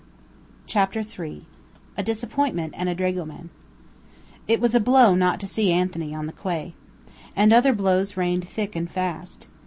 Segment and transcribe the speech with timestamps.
[0.65, 1.43] CHAPTER III
[1.95, 3.51] A DISAPPOINTMENT AND A DRAGOMAN
[4.47, 6.73] It was a blow not to see Anthony on the quay.
[7.35, 9.47] And other blows rained thick and fast.